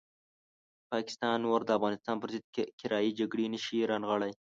پاکستان 0.91 1.35
نور 1.45 1.59
د 1.65 1.69
افغانستان 1.77 2.15
پرضد 2.21 2.43
کرایي 2.79 3.11
جګړې 3.19 3.45
نه 3.53 3.59
شي 3.65 3.77
رانغاړلی. 3.91 4.33